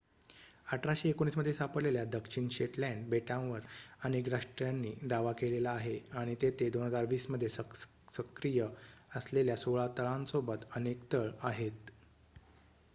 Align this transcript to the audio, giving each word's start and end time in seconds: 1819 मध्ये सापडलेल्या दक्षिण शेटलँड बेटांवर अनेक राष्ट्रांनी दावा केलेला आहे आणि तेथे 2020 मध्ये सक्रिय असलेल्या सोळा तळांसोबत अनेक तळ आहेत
1819 0.67 1.35
मध्ये 1.37 1.51
सापडलेल्या 1.53 2.03
दक्षिण 2.05 2.47
शेटलँड 2.51 3.05
बेटांवर 3.09 3.59
अनेक 4.03 4.29
राष्ट्रांनी 4.29 4.93
दावा 5.03 5.31
केलेला 5.33 5.71
आहे 5.71 5.97
आणि 6.13 6.35
तेथे 6.41 6.69
2020 6.71 7.29
मध्ये 7.29 7.49
सक्रिय 7.49 8.65
असलेल्या 9.15 9.55
सोळा 9.57 9.87
तळांसोबत 9.97 10.65
अनेक 10.75 11.03
तळ 11.13 11.29
आहेत 11.43 11.91